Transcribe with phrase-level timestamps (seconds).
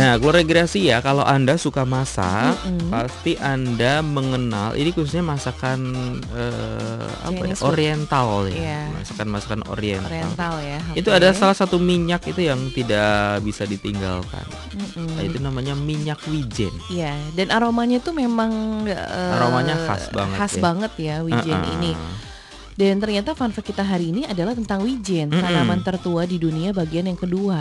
[0.00, 2.88] Nah, keluarga Gracia, kalau Anda suka masak, Mm-mm.
[2.88, 5.92] pasti Anda mengenal ini khususnya masakan
[6.32, 7.54] eh, apa ya?
[7.54, 7.76] Food.
[7.76, 8.56] Oriental ya.
[8.56, 8.80] Iya.
[8.96, 10.08] Masakan-masakan Oriental.
[10.08, 10.80] Oriental ya.
[10.96, 11.18] Itu oke.
[11.20, 14.46] ada salah satu minyak itu yang tidak bisa ditinggalkan.
[14.72, 15.20] Mm-mm.
[15.20, 16.72] Nah, itu namanya minyak wijen.
[16.88, 20.62] Iya, dan aromanya tuh memang eh, Aromanya khas banget Khas ya.
[20.64, 21.74] banget ya wijen Uh-uh.
[21.76, 21.92] ini.
[22.80, 25.44] Dan ternyata fun fact kita hari ini adalah tentang wijen, Mm-mm.
[25.44, 27.60] tanaman tertua di dunia bagian yang kedua.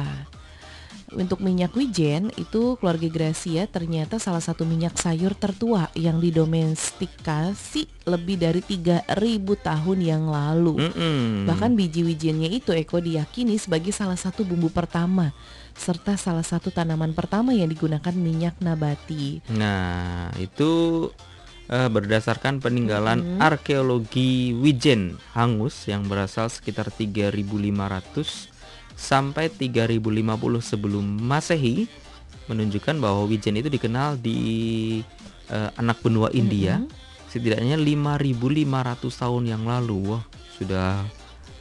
[1.09, 8.37] Untuk minyak wijen itu keluarga Gracia ternyata salah satu minyak sayur tertua yang didomestikasi lebih
[8.37, 9.09] dari 3000
[9.41, 10.77] tahun yang lalu.
[10.77, 11.49] Mm-mm.
[11.49, 15.33] Bahkan biji wijennya itu Eko diyakini sebagai salah satu bumbu pertama
[15.79, 19.39] serta salah satu tanaman pertama yang digunakan minyak nabati.
[19.55, 21.07] Nah, itu
[21.71, 23.39] eh, berdasarkan peninggalan Mm-mm.
[23.39, 28.58] arkeologi Wijen Hangus yang berasal sekitar 3500
[28.99, 30.27] sampai 3050
[30.59, 31.87] sebelum Masehi
[32.51, 34.41] menunjukkan bahwa Wijen itu dikenal di
[35.47, 36.83] eh, anak benua India
[37.31, 40.17] setidaknya 5500 tahun yang lalu.
[40.17, 40.23] Wah,
[40.57, 41.05] sudah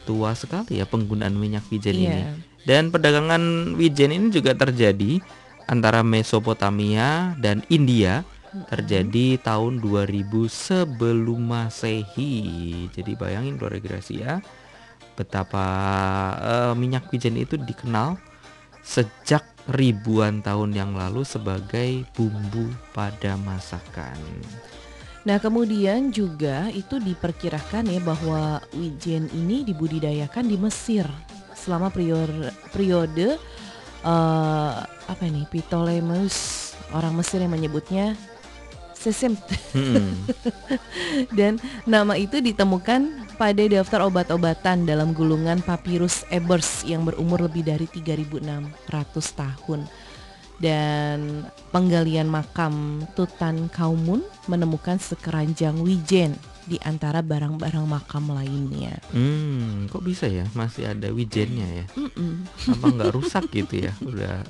[0.08, 2.08] tua sekali ya penggunaan minyak wijen ini.
[2.24, 2.32] Iya.
[2.64, 5.20] Dan perdagangan wijen ini juga terjadi
[5.68, 8.24] antara Mesopotamia dan India
[8.72, 12.34] terjadi tahun 2000 sebelum Masehi.
[12.96, 14.40] Jadi bayangin keluarga Gracia
[15.18, 15.66] betapa
[16.38, 18.14] eh, minyak wijen itu dikenal
[18.86, 24.16] sejak ribuan tahun yang lalu sebagai bumbu pada masakan.
[25.26, 31.04] Nah kemudian juga itu diperkirakan ya bahwa wijen ini dibudidayakan di Mesir
[31.52, 33.36] selama periode periode
[34.06, 38.14] eh, apa ini Ptolemeus orang Mesir yang menyebutnya
[38.96, 39.36] sesim
[39.76, 40.26] Hmm.
[41.38, 47.86] dan nama itu ditemukan pada daftar obat-obatan dalam gulungan Papyrus Ebers yang berumur lebih dari
[47.86, 48.42] 3.600
[49.32, 49.86] tahun.
[50.58, 56.34] Dan penggalian makam Tutankhamun menemukan sekeranjang wijen
[56.66, 58.98] di antara barang-barang makam lainnya.
[59.14, 61.86] Hmm, kok bisa ya masih ada wijennya ya?
[61.94, 62.42] Mm-mm.
[62.74, 63.94] Apa nggak rusak gitu ya?
[64.02, 64.42] Udah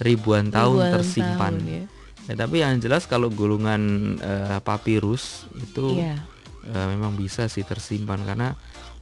[0.00, 1.52] ribuan tahun Ribuan tersimpan.
[1.60, 1.82] tahun ya.
[2.24, 6.24] Ya, tapi yang jelas kalau gulungan eh, papirus itu Iya.
[6.66, 8.56] Eh, memang bisa sih tersimpan karena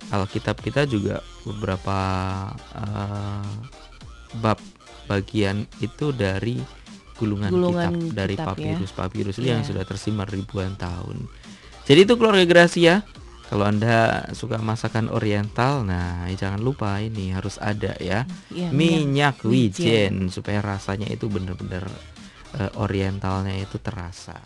[0.09, 1.99] Alkitab kita juga beberapa
[2.75, 3.47] eh,
[4.35, 4.59] bab
[5.05, 6.57] bagian itu dari
[7.15, 8.75] gulungan, Gulungan kitab dari kitab ya.
[8.75, 9.69] papirus papirus itu yang Iya.
[9.69, 11.27] sudah tersimpan ribuan tahun.
[11.83, 13.03] Jadi itu keluarga Gracia.
[13.47, 19.53] Kalau anda suka masakan Oriental, nah jangan lupa ini harus ada ya Iya, minyak wijen.
[20.25, 21.85] wijen supaya rasanya itu benar-benar
[22.57, 24.41] eh, Orientalnya itu terasa.